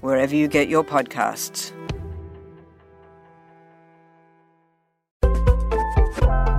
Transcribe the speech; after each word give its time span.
wherever 0.00 0.34
you 0.34 0.48
get 0.48 0.68
your 0.68 0.84
podcasts. 0.84 1.72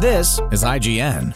This 0.01 0.39
is 0.51 0.63
IGN. 0.63 1.35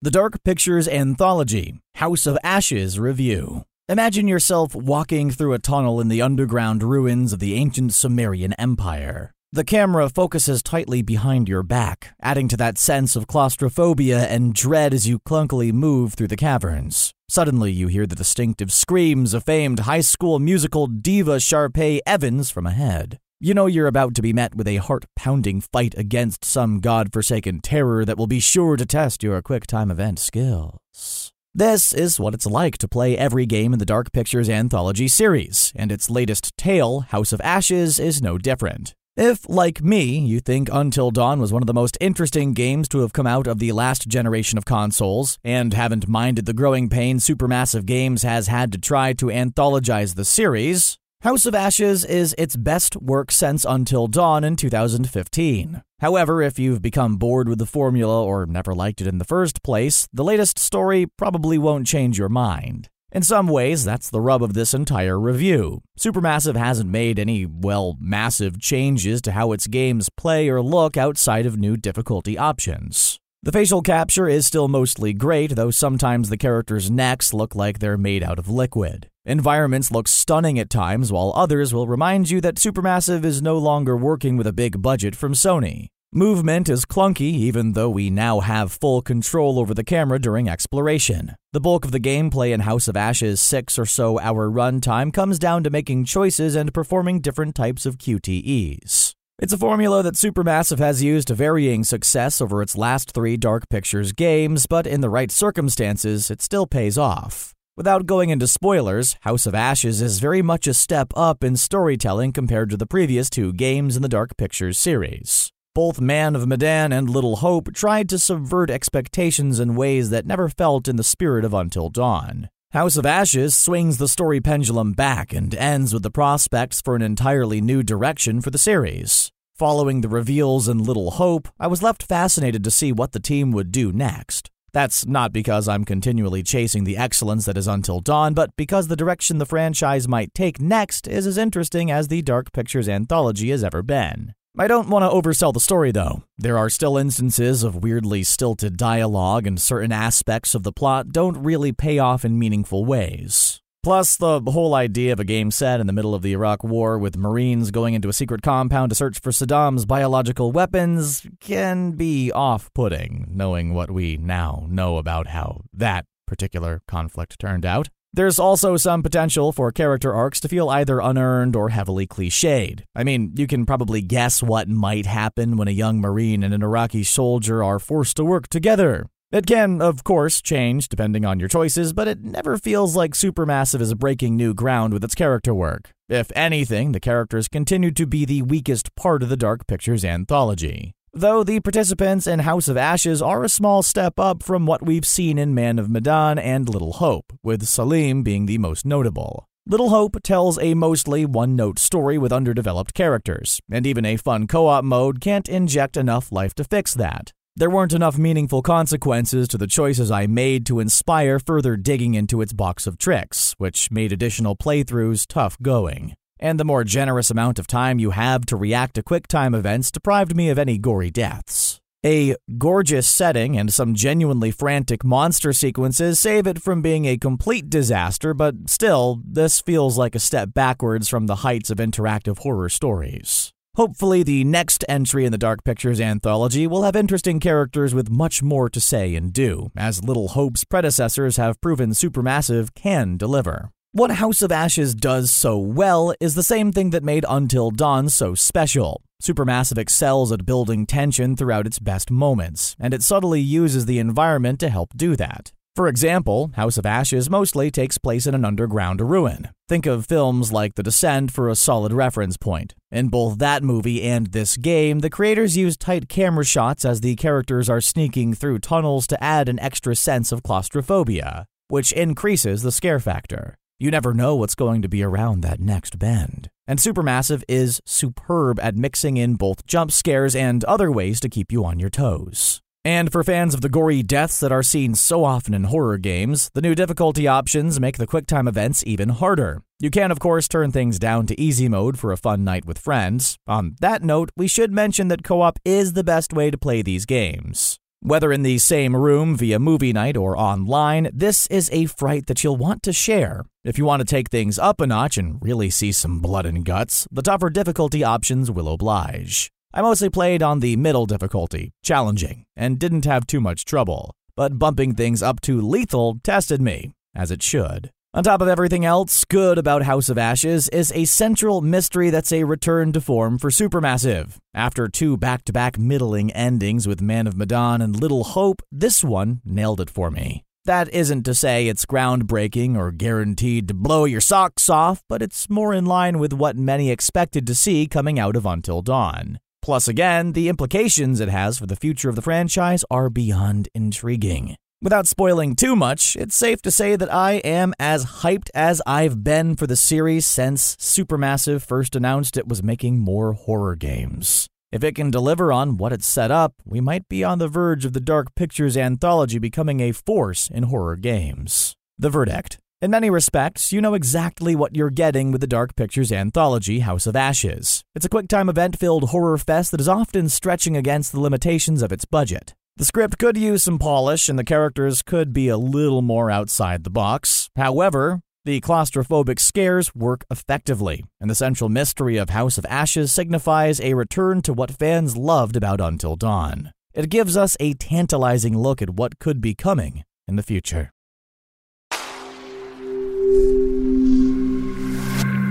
The 0.00 0.10
Dark 0.10 0.42
Pictures 0.44 0.88
Anthology 0.88 1.80
House 1.96 2.26
of 2.26 2.38
Ashes 2.42 2.98
Review. 2.98 3.64
Imagine 3.88 4.28
yourself 4.28 4.74
walking 4.74 5.30
through 5.30 5.54
a 5.54 5.58
tunnel 5.58 6.00
in 6.00 6.08
the 6.08 6.22
underground 6.22 6.82
ruins 6.82 7.32
of 7.32 7.40
the 7.40 7.54
ancient 7.54 7.92
Sumerian 7.92 8.52
Empire. 8.54 9.32
The 9.50 9.64
camera 9.64 10.10
focuses 10.10 10.62
tightly 10.62 11.00
behind 11.00 11.48
your 11.48 11.62
back, 11.62 12.14
adding 12.20 12.48
to 12.48 12.56
that 12.58 12.76
sense 12.76 13.16
of 13.16 13.26
claustrophobia 13.26 14.28
and 14.28 14.52
dread 14.52 14.92
as 14.92 15.08
you 15.08 15.20
clunkily 15.20 15.72
move 15.72 16.12
through 16.12 16.26
the 16.26 16.36
caverns. 16.36 17.14
Suddenly, 17.30 17.72
you 17.72 17.86
hear 17.86 18.06
the 18.06 18.14
distinctive 18.14 18.70
screams 18.70 19.32
of 19.32 19.44
famed 19.44 19.80
high 19.80 20.02
school 20.02 20.38
musical 20.38 20.86
diva 20.86 21.36
Sharpay 21.36 22.00
Evans 22.06 22.50
from 22.50 22.66
ahead. 22.66 23.16
You 23.40 23.54
know 23.54 23.64
you're 23.64 23.86
about 23.86 24.14
to 24.16 24.22
be 24.22 24.34
met 24.34 24.54
with 24.54 24.68
a 24.68 24.76
heart 24.76 25.06
pounding 25.16 25.62
fight 25.62 25.94
against 25.96 26.44
some 26.44 26.80
god-forsaken 26.80 27.60
terror 27.60 28.04
that 28.04 28.18
will 28.18 28.26
be 28.26 28.40
sure 28.40 28.76
to 28.76 28.84
test 28.84 29.22
your 29.22 29.40
quick 29.40 29.66
time 29.66 29.90
event 29.90 30.18
skills. 30.18 31.32
This 31.54 31.94
is 31.94 32.20
what 32.20 32.34
it's 32.34 32.44
like 32.44 32.76
to 32.78 32.86
play 32.86 33.16
every 33.16 33.46
game 33.46 33.72
in 33.72 33.78
the 33.78 33.86
Dark 33.86 34.12
Pictures 34.12 34.50
Anthology 34.50 35.08
series, 35.08 35.72
and 35.74 35.90
its 35.90 36.10
latest 36.10 36.54
tale, 36.58 37.00
House 37.00 37.32
of 37.32 37.40
Ashes, 37.40 37.98
is 37.98 38.20
no 38.20 38.36
different. 38.36 38.94
If, 39.20 39.48
like 39.48 39.82
me, 39.82 40.20
you 40.20 40.38
think 40.38 40.68
Until 40.72 41.10
Dawn 41.10 41.40
was 41.40 41.52
one 41.52 41.60
of 41.60 41.66
the 41.66 41.74
most 41.74 41.98
interesting 42.00 42.52
games 42.52 42.88
to 42.90 43.00
have 43.00 43.12
come 43.12 43.26
out 43.26 43.48
of 43.48 43.58
the 43.58 43.72
last 43.72 44.06
generation 44.06 44.58
of 44.58 44.64
consoles, 44.64 45.40
and 45.42 45.74
haven't 45.74 46.06
minded 46.06 46.46
the 46.46 46.52
growing 46.52 46.88
pain 46.88 47.18
Supermassive 47.18 47.84
Games 47.84 48.22
has 48.22 48.46
had 48.46 48.70
to 48.70 48.78
try 48.78 49.12
to 49.14 49.26
anthologize 49.26 50.14
the 50.14 50.24
series, 50.24 50.98
House 51.22 51.46
of 51.46 51.54
Ashes 51.56 52.04
is 52.04 52.32
its 52.38 52.54
best 52.54 52.94
work 52.94 53.32
since 53.32 53.64
Until 53.64 54.06
Dawn 54.06 54.44
in 54.44 54.54
2015. 54.54 55.82
However, 55.98 56.40
if 56.40 56.60
you've 56.60 56.80
become 56.80 57.16
bored 57.16 57.48
with 57.48 57.58
the 57.58 57.66
formula 57.66 58.24
or 58.24 58.46
never 58.46 58.72
liked 58.72 59.00
it 59.00 59.08
in 59.08 59.18
the 59.18 59.24
first 59.24 59.64
place, 59.64 60.06
the 60.12 60.22
latest 60.22 60.60
story 60.60 61.06
probably 61.06 61.58
won't 61.58 61.88
change 61.88 62.20
your 62.20 62.28
mind. 62.28 62.88
In 63.10 63.22
some 63.22 63.48
ways, 63.48 63.84
that's 63.84 64.10
the 64.10 64.20
rub 64.20 64.42
of 64.42 64.52
this 64.52 64.74
entire 64.74 65.18
review. 65.18 65.82
Supermassive 65.98 66.56
hasn't 66.56 66.90
made 66.90 67.18
any, 67.18 67.46
well, 67.46 67.96
massive 67.98 68.60
changes 68.60 69.22
to 69.22 69.32
how 69.32 69.52
its 69.52 69.66
games 69.66 70.10
play 70.10 70.50
or 70.50 70.60
look 70.60 70.98
outside 70.98 71.46
of 71.46 71.56
new 71.56 71.78
difficulty 71.78 72.36
options. 72.36 73.18
The 73.42 73.52
facial 73.52 73.80
capture 73.80 74.28
is 74.28 74.46
still 74.46 74.68
mostly 74.68 75.14
great, 75.14 75.56
though 75.56 75.70
sometimes 75.70 76.28
the 76.28 76.36
characters' 76.36 76.90
necks 76.90 77.32
look 77.32 77.54
like 77.54 77.78
they're 77.78 77.96
made 77.96 78.22
out 78.22 78.38
of 78.38 78.50
liquid. 78.50 79.08
Environments 79.24 79.90
look 79.90 80.06
stunning 80.06 80.58
at 80.58 80.68
times, 80.68 81.10
while 81.10 81.32
others 81.34 81.72
will 81.72 81.86
remind 81.86 82.28
you 82.28 82.42
that 82.42 82.56
Supermassive 82.56 83.24
is 83.24 83.40
no 83.40 83.56
longer 83.56 83.96
working 83.96 84.36
with 84.36 84.46
a 84.46 84.52
big 84.52 84.82
budget 84.82 85.16
from 85.16 85.32
Sony. 85.32 85.88
Movement 86.14 86.70
is 86.70 86.86
clunky, 86.86 87.20
even 87.20 87.74
though 87.74 87.90
we 87.90 88.08
now 88.08 88.40
have 88.40 88.72
full 88.72 89.02
control 89.02 89.58
over 89.58 89.74
the 89.74 89.84
camera 89.84 90.18
during 90.18 90.48
exploration. 90.48 91.34
The 91.52 91.60
bulk 91.60 91.84
of 91.84 91.92
the 91.92 92.00
gameplay 92.00 92.54
in 92.54 92.60
House 92.60 92.88
of 92.88 92.96
Ashes' 92.96 93.42
six 93.42 93.78
or 93.78 93.84
so 93.84 94.18
hour 94.18 94.50
runtime 94.50 95.12
comes 95.12 95.38
down 95.38 95.64
to 95.64 95.70
making 95.70 96.06
choices 96.06 96.54
and 96.54 96.72
performing 96.72 97.20
different 97.20 97.54
types 97.54 97.84
of 97.84 97.98
QTEs. 97.98 99.12
It's 99.38 99.52
a 99.52 99.58
formula 99.58 100.02
that 100.02 100.14
Supermassive 100.14 100.78
has 100.78 101.02
used 101.02 101.28
to 101.28 101.34
varying 101.34 101.84
success 101.84 102.40
over 102.40 102.62
its 102.62 102.74
last 102.74 103.12
three 103.12 103.36
Dark 103.36 103.68
Pictures 103.68 104.12
games, 104.12 104.66
but 104.66 104.86
in 104.86 105.02
the 105.02 105.10
right 105.10 105.30
circumstances, 105.30 106.30
it 106.30 106.40
still 106.40 106.66
pays 106.66 106.96
off. 106.96 107.52
Without 107.76 108.06
going 108.06 108.30
into 108.30 108.46
spoilers, 108.46 109.18
House 109.20 109.44
of 109.44 109.54
Ashes 109.54 110.00
is 110.00 110.20
very 110.20 110.40
much 110.40 110.66
a 110.66 110.72
step 110.72 111.08
up 111.14 111.44
in 111.44 111.58
storytelling 111.58 112.32
compared 112.32 112.70
to 112.70 112.78
the 112.78 112.86
previous 112.86 113.28
two 113.28 113.52
games 113.52 113.94
in 113.94 114.00
the 114.00 114.08
Dark 114.08 114.38
Pictures 114.38 114.78
series. 114.78 115.52
Both 115.78 116.00
Man 116.00 116.34
of 116.34 116.48
Medan 116.48 116.92
and 116.92 117.08
Little 117.08 117.36
Hope 117.36 117.72
tried 117.72 118.08
to 118.08 118.18
subvert 118.18 118.68
expectations 118.68 119.60
in 119.60 119.76
ways 119.76 120.10
that 120.10 120.26
never 120.26 120.48
felt 120.48 120.88
in 120.88 120.96
the 120.96 121.04
spirit 121.04 121.44
of 121.44 121.54
Until 121.54 121.88
Dawn. 121.88 122.48
House 122.72 122.96
of 122.96 123.06
Ashes 123.06 123.54
swings 123.54 123.98
the 123.98 124.08
story 124.08 124.40
pendulum 124.40 124.92
back 124.92 125.32
and 125.32 125.54
ends 125.54 125.94
with 125.94 126.02
the 126.02 126.10
prospects 126.10 126.82
for 126.82 126.96
an 126.96 127.02
entirely 127.02 127.60
new 127.60 127.84
direction 127.84 128.40
for 128.40 128.50
the 128.50 128.58
series. 128.58 129.30
Following 129.54 130.00
the 130.00 130.08
reveals 130.08 130.66
in 130.66 130.82
Little 130.82 131.12
Hope, 131.12 131.46
I 131.60 131.68
was 131.68 131.80
left 131.80 132.02
fascinated 132.02 132.64
to 132.64 132.72
see 132.72 132.90
what 132.90 133.12
the 133.12 133.20
team 133.20 133.52
would 133.52 133.70
do 133.70 133.92
next. 133.92 134.50
That's 134.72 135.06
not 135.06 135.32
because 135.32 135.68
I'm 135.68 135.84
continually 135.84 136.42
chasing 136.42 136.82
the 136.82 136.96
excellence 136.96 137.44
that 137.44 137.56
is 137.56 137.68
Until 137.68 138.00
Dawn, 138.00 138.34
but 138.34 138.50
because 138.56 138.88
the 138.88 138.96
direction 138.96 139.38
the 139.38 139.46
franchise 139.46 140.08
might 140.08 140.34
take 140.34 140.60
next 140.60 141.06
is 141.06 141.24
as 141.24 141.38
interesting 141.38 141.88
as 141.88 142.08
the 142.08 142.20
Dark 142.20 142.50
Pictures 142.50 142.88
anthology 142.88 143.50
has 143.50 143.62
ever 143.62 143.84
been. 143.84 144.34
I 144.60 144.66
don't 144.66 144.88
want 144.88 145.04
to 145.04 145.08
oversell 145.08 145.54
the 145.54 145.60
story, 145.60 145.92
though. 145.92 146.24
There 146.36 146.58
are 146.58 146.68
still 146.68 146.98
instances 146.98 147.62
of 147.62 147.84
weirdly 147.84 148.24
stilted 148.24 148.76
dialogue, 148.76 149.46
and 149.46 149.60
certain 149.60 149.92
aspects 149.92 150.52
of 150.52 150.64
the 150.64 150.72
plot 150.72 151.10
don't 151.10 151.44
really 151.44 151.70
pay 151.70 152.00
off 152.00 152.24
in 152.24 152.40
meaningful 152.40 152.84
ways. 152.84 153.62
Plus, 153.84 154.16
the 154.16 154.40
whole 154.40 154.74
idea 154.74 155.12
of 155.12 155.20
a 155.20 155.24
game 155.24 155.52
set 155.52 155.78
in 155.78 155.86
the 155.86 155.92
middle 155.92 156.12
of 156.12 156.22
the 156.22 156.32
Iraq 156.32 156.64
War 156.64 156.98
with 156.98 157.16
Marines 157.16 157.70
going 157.70 157.94
into 157.94 158.08
a 158.08 158.12
secret 158.12 158.42
compound 158.42 158.90
to 158.90 158.96
search 158.96 159.20
for 159.20 159.30
Saddam's 159.30 159.86
biological 159.86 160.50
weapons 160.50 161.24
can 161.38 161.92
be 161.92 162.32
off 162.32 162.68
putting, 162.74 163.28
knowing 163.30 163.74
what 163.74 163.92
we 163.92 164.16
now 164.16 164.66
know 164.68 164.96
about 164.96 165.28
how 165.28 165.60
that 165.72 166.04
particular 166.26 166.82
conflict 166.88 167.38
turned 167.38 167.64
out. 167.64 167.90
There's 168.12 168.38
also 168.38 168.76
some 168.76 169.02
potential 169.02 169.52
for 169.52 169.70
character 169.70 170.14
arcs 170.14 170.40
to 170.40 170.48
feel 170.48 170.70
either 170.70 170.98
unearned 170.98 171.54
or 171.54 171.68
heavily 171.68 172.06
cliched. 172.06 172.82
I 172.94 173.04
mean, 173.04 173.32
you 173.36 173.46
can 173.46 173.66
probably 173.66 174.00
guess 174.00 174.42
what 174.42 174.68
might 174.68 175.06
happen 175.06 175.56
when 175.56 175.68
a 175.68 175.72
young 175.72 176.00
Marine 176.00 176.42
and 176.42 176.54
an 176.54 176.62
Iraqi 176.62 177.04
soldier 177.04 177.62
are 177.62 177.78
forced 177.78 178.16
to 178.16 178.24
work 178.24 178.48
together. 178.48 179.06
It 179.30 179.46
can, 179.46 179.82
of 179.82 180.04
course, 180.04 180.40
change 180.40 180.88
depending 180.88 181.26
on 181.26 181.38
your 181.38 181.50
choices, 181.50 181.92
but 181.92 182.08
it 182.08 182.24
never 182.24 182.56
feels 182.56 182.96
like 182.96 183.12
Supermassive 183.12 183.82
is 183.82 183.92
breaking 183.92 184.36
new 184.36 184.54
ground 184.54 184.94
with 184.94 185.04
its 185.04 185.14
character 185.14 185.52
work. 185.52 185.90
If 186.08 186.32
anything, 186.34 186.92
the 186.92 187.00
characters 187.00 187.46
continue 187.46 187.90
to 187.90 188.06
be 188.06 188.24
the 188.24 188.40
weakest 188.40 188.94
part 188.96 189.22
of 189.22 189.28
the 189.28 189.36
Dark 189.36 189.66
Pictures 189.66 190.02
anthology. 190.02 190.94
Though 191.14 191.42
the 191.42 191.60
participants 191.60 192.26
in 192.26 192.40
House 192.40 192.68
of 192.68 192.76
Ashes 192.76 193.22
are 193.22 193.42
a 193.42 193.48
small 193.48 193.82
step 193.82 194.20
up 194.20 194.42
from 194.42 194.66
what 194.66 194.84
we've 194.84 195.06
seen 195.06 195.38
in 195.38 195.54
Man 195.54 195.78
of 195.78 195.88
Medan 195.88 196.38
and 196.38 196.68
Little 196.68 196.94
Hope, 196.94 197.32
with 197.42 197.66
Salim 197.66 198.22
being 198.22 198.44
the 198.46 198.58
most 198.58 198.84
notable. 198.84 199.48
Little 199.66 199.88
Hope 199.88 200.22
tells 200.22 200.58
a 200.58 200.74
mostly 200.74 201.24
one 201.24 201.56
note 201.56 201.78
story 201.78 202.18
with 202.18 202.32
underdeveloped 202.32 202.92
characters, 202.92 203.60
and 203.70 203.86
even 203.86 204.04
a 204.04 204.16
fun 204.16 204.46
co 204.46 204.66
op 204.66 204.84
mode 204.84 205.20
can't 205.20 205.48
inject 205.48 205.96
enough 205.96 206.30
life 206.30 206.54
to 206.56 206.64
fix 206.64 206.92
that. 206.94 207.32
There 207.56 207.70
weren't 207.70 207.94
enough 207.94 208.18
meaningful 208.18 208.62
consequences 208.62 209.48
to 209.48 209.58
the 209.58 209.66
choices 209.66 210.10
I 210.10 210.26
made 210.26 210.66
to 210.66 210.78
inspire 210.78 211.38
further 211.38 211.76
digging 211.76 212.14
into 212.14 212.40
its 212.42 212.52
box 212.52 212.86
of 212.86 212.98
tricks, 212.98 213.54
which 213.58 213.90
made 213.90 214.12
additional 214.12 214.56
playthroughs 214.56 215.26
tough 215.26 215.58
going. 215.60 216.14
And 216.40 216.60
the 216.60 216.64
more 216.64 216.84
generous 216.84 217.30
amount 217.30 217.58
of 217.58 217.66
time 217.66 217.98
you 217.98 218.10
have 218.10 218.46
to 218.46 218.56
react 218.56 218.94
to 218.94 219.02
QuickTime 219.02 219.56
events 219.56 219.90
deprived 219.90 220.36
me 220.36 220.50
of 220.50 220.58
any 220.58 220.78
gory 220.78 221.10
deaths. 221.10 221.80
A 222.06 222.36
gorgeous 222.58 223.08
setting 223.08 223.58
and 223.58 223.74
some 223.74 223.92
genuinely 223.92 224.52
frantic 224.52 225.02
monster 225.04 225.52
sequences 225.52 226.20
save 226.20 226.46
it 226.46 226.62
from 226.62 226.80
being 226.80 227.06
a 227.06 227.18
complete 227.18 227.68
disaster, 227.68 228.32
but 228.34 228.54
still, 228.66 229.20
this 229.24 229.60
feels 229.60 229.98
like 229.98 230.14
a 230.14 230.20
step 230.20 230.54
backwards 230.54 231.08
from 231.08 231.26
the 231.26 231.36
heights 231.36 231.70
of 231.70 231.78
interactive 231.78 232.38
horror 232.38 232.68
stories. 232.68 233.52
Hopefully, 233.74 234.22
the 234.22 234.44
next 234.44 234.84
entry 234.88 235.24
in 235.24 235.32
the 235.32 235.38
Dark 235.38 235.64
Pictures 235.64 236.00
anthology 236.00 236.68
will 236.68 236.84
have 236.84 236.94
interesting 236.94 237.40
characters 237.40 237.94
with 237.94 238.10
much 238.10 238.44
more 238.44 238.68
to 238.68 238.80
say 238.80 239.16
and 239.16 239.32
do, 239.32 239.70
as 239.76 240.04
Little 240.04 240.28
Hope's 240.28 240.62
predecessors 240.62 241.36
have 241.36 241.60
proven 241.60 241.90
Supermassive 241.90 242.74
can 242.74 243.16
deliver. 243.16 243.70
What 243.98 244.12
House 244.12 244.42
of 244.42 244.52
Ashes 244.52 244.94
does 244.94 245.32
so 245.32 245.58
well 245.58 246.14
is 246.20 246.36
the 246.36 246.44
same 246.44 246.70
thing 246.70 246.90
that 246.90 247.02
made 247.02 247.24
Until 247.28 247.72
Dawn 247.72 248.08
so 248.08 248.36
special. 248.36 249.02
Supermassive 249.20 249.76
excels 249.76 250.30
at 250.30 250.46
building 250.46 250.86
tension 250.86 251.34
throughout 251.34 251.66
its 251.66 251.80
best 251.80 252.08
moments, 252.08 252.76
and 252.78 252.94
it 252.94 253.02
subtly 253.02 253.40
uses 253.40 253.86
the 253.86 253.98
environment 253.98 254.60
to 254.60 254.68
help 254.68 254.90
do 254.94 255.16
that. 255.16 255.52
For 255.74 255.88
example, 255.88 256.52
House 256.54 256.78
of 256.78 256.86
Ashes 256.86 257.28
mostly 257.28 257.72
takes 257.72 257.98
place 257.98 258.28
in 258.28 258.36
an 258.36 258.44
underground 258.44 259.00
ruin. 259.00 259.48
Think 259.68 259.84
of 259.84 260.06
films 260.06 260.52
like 260.52 260.76
The 260.76 260.84
Descent 260.84 261.32
for 261.32 261.48
a 261.48 261.56
solid 261.56 261.92
reference 261.92 262.36
point. 262.36 262.76
In 262.92 263.08
both 263.08 263.38
that 263.38 263.64
movie 263.64 264.04
and 264.04 264.28
this 264.28 264.56
game, 264.56 265.00
the 265.00 265.10
creators 265.10 265.56
use 265.56 265.76
tight 265.76 266.08
camera 266.08 266.44
shots 266.44 266.84
as 266.84 267.00
the 267.00 267.16
characters 267.16 267.68
are 267.68 267.80
sneaking 267.80 268.34
through 268.34 268.60
tunnels 268.60 269.08
to 269.08 269.20
add 269.20 269.48
an 269.48 269.58
extra 269.58 269.96
sense 269.96 270.30
of 270.30 270.44
claustrophobia, 270.44 271.46
which 271.66 271.90
increases 271.90 272.62
the 272.62 272.70
scare 272.70 273.00
factor. 273.00 273.58
You 273.80 273.92
never 273.92 274.12
know 274.12 274.34
what's 274.34 274.56
going 274.56 274.82
to 274.82 274.88
be 274.88 275.04
around 275.04 275.42
that 275.42 275.60
next 275.60 276.00
bend. 276.00 276.50
And 276.66 276.80
Supermassive 276.80 277.44
is 277.46 277.80
superb 277.86 278.58
at 278.58 278.74
mixing 278.74 279.16
in 279.16 279.36
both 279.36 279.66
jump 279.66 279.92
scares 279.92 280.34
and 280.34 280.64
other 280.64 280.90
ways 280.90 281.20
to 281.20 281.28
keep 281.28 281.52
you 281.52 281.64
on 281.64 281.78
your 281.78 281.88
toes. 281.88 282.60
And 282.84 283.12
for 283.12 283.22
fans 283.22 283.54
of 283.54 283.60
the 283.60 283.68
gory 283.68 284.02
deaths 284.02 284.40
that 284.40 284.50
are 284.50 284.64
seen 284.64 284.96
so 284.96 285.24
often 285.24 285.54
in 285.54 285.64
horror 285.64 285.96
games, 285.96 286.50
the 286.54 286.60
new 286.60 286.74
difficulty 286.74 287.28
options 287.28 287.78
make 287.78 287.98
the 287.98 288.06
QuickTime 288.06 288.48
events 288.48 288.82
even 288.84 289.10
harder. 289.10 289.62
You 289.78 289.90
can, 289.90 290.10
of 290.10 290.18
course, 290.18 290.48
turn 290.48 290.72
things 290.72 290.98
down 290.98 291.28
to 291.28 291.40
easy 291.40 291.68
mode 291.68 292.00
for 292.00 292.10
a 292.10 292.16
fun 292.16 292.42
night 292.42 292.64
with 292.64 292.78
friends. 292.78 293.38
On 293.46 293.76
that 293.80 294.02
note, 294.02 294.30
we 294.36 294.48
should 294.48 294.72
mention 294.72 295.06
that 295.08 295.22
co 295.22 295.40
op 295.42 295.60
is 295.64 295.92
the 295.92 296.02
best 296.02 296.32
way 296.32 296.50
to 296.50 296.58
play 296.58 296.82
these 296.82 297.06
games. 297.06 297.78
Whether 298.00 298.32
in 298.32 298.42
the 298.42 298.58
same 298.58 298.94
room 298.94 299.36
via 299.36 299.58
movie 299.58 299.92
night 299.92 300.16
or 300.16 300.38
online, 300.38 301.10
this 301.12 301.48
is 301.48 301.68
a 301.72 301.86
fright 301.86 302.26
that 302.26 302.44
you'll 302.44 302.56
want 302.56 302.84
to 302.84 302.92
share. 302.92 303.44
If 303.64 303.76
you 303.76 303.84
want 303.84 304.00
to 304.00 304.06
take 304.06 304.30
things 304.30 304.56
up 304.56 304.80
a 304.80 304.86
notch 304.86 305.18
and 305.18 305.42
really 305.42 305.68
see 305.68 305.90
some 305.90 306.20
blood 306.20 306.46
and 306.46 306.64
guts, 306.64 307.08
the 307.10 307.22
tougher 307.22 307.50
difficulty 307.50 308.04
options 308.04 308.52
will 308.52 308.68
oblige. 308.72 309.50
I 309.74 309.82
mostly 309.82 310.10
played 310.10 310.44
on 310.44 310.60
the 310.60 310.76
middle 310.76 311.06
difficulty, 311.06 311.72
challenging, 311.82 312.44
and 312.56 312.78
didn't 312.78 313.04
have 313.04 313.26
too 313.26 313.40
much 313.40 313.64
trouble, 313.64 314.14
but 314.36 314.60
bumping 314.60 314.94
things 314.94 315.20
up 315.20 315.40
to 315.42 315.60
lethal 315.60 316.20
tested 316.22 316.62
me, 316.62 316.92
as 317.16 317.32
it 317.32 317.42
should. 317.42 317.90
On 318.18 318.24
top 318.24 318.42
of 318.42 318.48
everything 318.48 318.84
else, 318.84 319.24
good 319.24 319.58
about 319.58 319.84
House 319.84 320.08
of 320.08 320.18
Ashes 320.18 320.68
is 320.70 320.90
a 320.90 321.04
central 321.04 321.60
mystery 321.60 322.10
that's 322.10 322.32
a 322.32 322.42
return 322.42 322.92
to 322.94 323.00
form 323.00 323.38
for 323.38 323.48
Supermassive. 323.48 324.38
After 324.52 324.88
two 324.88 325.16
back 325.16 325.44
to 325.44 325.52
back 325.52 325.78
middling 325.78 326.32
endings 326.32 326.88
with 326.88 327.00
Man 327.00 327.28
of 327.28 327.36
Medan 327.36 327.80
and 327.80 327.94
Little 327.94 328.24
Hope, 328.24 328.60
this 328.72 329.04
one 329.04 329.40
nailed 329.44 329.80
it 329.80 329.88
for 329.88 330.10
me. 330.10 330.42
That 330.64 330.92
isn't 330.92 331.22
to 331.26 331.32
say 331.32 331.68
it's 331.68 331.86
groundbreaking 331.86 332.76
or 332.76 332.90
guaranteed 332.90 333.68
to 333.68 333.74
blow 333.74 334.04
your 334.04 334.20
socks 334.20 334.68
off, 334.68 335.00
but 335.08 335.22
it's 335.22 335.48
more 335.48 335.72
in 335.72 335.86
line 335.86 336.18
with 336.18 336.32
what 336.32 336.56
many 336.56 336.90
expected 336.90 337.46
to 337.46 337.54
see 337.54 337.86
coming 337.86 338.18
out 338.18 338.34
of 338.34 338.44
Until 338.44 338.82
Dawn. 338.82 339.38
Plus, 339.62 339.86
again, 339.86 340.32
the 340.32 340.48
implications 340.48 341.20
it 341.20 341.28
has 341.28 341.56
for 341.56 341.66
the 341.66 341.76
future 341.76 342.08
of 342.08 342.16
the 342.16 342.22
franchise 342.22 342.84
are 342.90 343.10
beyond 343.10 343.68
intriguing. 343.76 344.56
Without 344.80 345.08
spoiling 345.08 345.56
too 345.56 345.74
much, 345.74 346.14
it's 346.14 346.36
safe 346.36 346.62
to 346.62 346.70
say 346.70 346.94
that 346.94 347.12
I 347.12 347.38
am 347.38 347.74
as 347.80 348.22
hyped 348.22 348.48
as 348.54 348.80
I've 348.86 349.24
been 349.24 349.56
for 349.56 349.66
the 349.66 349.74
series 349.74 350.24
since 350.24 350.76
Supermassive 350.76 351.62
first 351.62 351.96
announced 351.96 352.36
it 352.36 352.46
was 352.46 352.62
making 352.62 353.00
more 353.00 353.32
horror 353.32 353.74
games. 353.74 354.46
If 354.70 354.84
it 354.84 354.94
can 354.94 355.10
deliver 355.10 355.50
on 355.52 355.78
what 355.78 355.92
it's 355.92 356.06
set 356.06 356.30
up, 356.30 356.54
we 356.64 356.80
might 356.80 357.08
be 357.08 357.24
on 357.24 357.40
the 357.40 357.48
verge 357.48 357.84
of 357.84 357.92
the 357.92 358.00
Dark 358.00 358.36
Pictures 358.36 358.76
anthology 358.76 359.40
becoming 359.40 359.80
a 359.80 359.90
force 359.90 360.46
in 360.48 360.64
horror 360.64 360.94
games. 360.94 361.74
The 361.98 362.10
verdict. 362.10 362.58
In 362.80 362.92
many 362.92 363.10
respects, 363.10 363.72
you 363.72 363.80
know 363.80 363.94
exactly 363.94 364.54
what 364.54 364.76
you're 364.76 364.90
getting 364.90 365.32
with 365.32 365.40
the 365.40 365.48
Dark 365.48 365.74
Pictures 365.74 366.12
anthology 366.12 366.80
House 366.80 367.08
of 367.08 367.16
Ashes. 367.16 367.82
It's 367.96 368.06
a 368.06 368.08
quick 368.08 368.28
time 368.28 368.48
event 368.48 368.78
filled 368.78 369.10
horror 369.10 369.38
fest 369.38 369.72
that 369.72 369.80
is 369.80 369.88
often 369.88 370.28
stretching 370.28 370.76
against 370.76 371.10
the 371.10 371.18
limitations 371.18 371.82
of 371.82 371.90
its 371.90 372.04
budget. 372.04 372.54
The 372.78 372.84
script 372.84 373.18
could 373.18 373.36
use 373.36 373.64
some 373.64 373.80
polish 373.80 374.28
and 374.28 374.38
the 374.38 374.44
characters 374.44 375.02
could 375.02 375.32
be 375.32 375.48
a 375.48 375.58
little 375.58 376.00
more 376.00 376.30
outside 376.30 376.84
the 376.84 376.90
box. 376.90 377.50
However, 377.56 378.20
the 378.44 378.60
claustrophobic 378.60 379.40
scares 379.40 379.96
work 379.96 380.24
effectively, 380.30 381.04
and 381.20 381.28
the 381.28 381.34
central 381.34 381.68
mystery 381.68 382.18
of 382.18 382.30
House 382.30 382.56
of 382.56 382.64
Ashes 382.66 383.10
signifies 383.10 383.80
a 383.80 383.94
return 383.94 384.42
to 384.42 384.52
what 384.52 384.70
fans 384.70 385.16
loved 385.16 385.56
about 385.56 385.80
Until 385.80 386.14
Dawn. 386.14 386.70
It 386.94 387.10
gives 387.10 387.36
us 387.36 387.56
a 387.58 387.74
tantalizing 387.74 388.56
look 388.56 388.80
at 388.80 388.90
what 388.90 389.18
could 389.18 389.40
be 389.40 389.56
coming 389.56 390.04
in 390.28 390.36
the 390.36 390.44
future. 390.44 390.92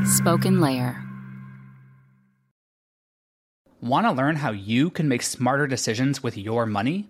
Spoken 0.06 0.62
Layer. 0.62 1.04
Want 3.82 4.08
to 4.08 4.14
learn 4.14 4.38
how 4.38 4.54
you 4.54 4.90
can 4.90 5.10
make 5.10 5.24
smarter 5.24 5.68
decisions 5.68 6.24
with 6.24 6.38
your 6.38 6.66
money? 6.66 7.10